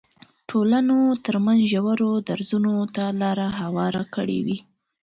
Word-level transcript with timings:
ټولنو 0.49 0.97
ترمنځ 1.25 1.61
ژورو 1.71 2.09
درزونو 2.27 2.75
ته 2.95 3.03
لار 3.21 3.39
هواره 3.61 4.03
کړې 4.13 4.39
وای. 4.45 4.59